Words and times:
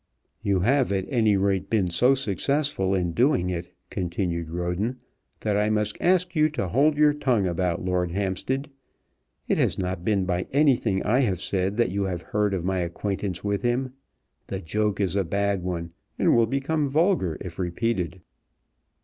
"You 0.41 0.61
have, 0.61 0.91
at 0.91 1.05
any 1.09 1.37
rate, 1.37 1.69
been 1.69 1.91
so 1.91 2.15
successful 2.15 2.95
in 2.95 3.11
doing 3.11 3.51
it," 3.51 3.71
continued 3.91 4.49
Roden, 4.49 4.97
"that 5.41 5.55
I 5.55 5.69
must 5.69 5.95
ask 6.01 6.35
you 6.35 6.49
to 6.53 6.69
hold 6.69 6.97
your 6.97 7.13
tongue 7.13 7.45
about 7.45 7.85
Lord 7.85 8.09
Hampstead. 8.09 8.71
It 9.47 9.59
has 9.59 9.77
not 9.77 10.03
been 10.03 10.25
by 10.25 10.47
anything 10.51 11.03
I 11.03 11.19
have 11.19 11.39
said 11.39 11.77
that 11.77 11.91
you 11.91 12.05
have 12.05 12.23
heard 12.23 12.55
of 12.55 12.65
my 12.65 12.79
acquaintance 12.79 13.43
with 13.43 13.61
him. 13.61 13.93
The 14.47 14.59
joke 14.59 14.99
is 14.99 15.15
a 15.15 15.23
bad 15.23 15.61
one, 15.61 15.91
and 16.17 16.35
will 16.35 16.47
become 16.47 16.87
vulgar 16.87 17.37
if 17.39 17.59
repeated." 17.59 18.21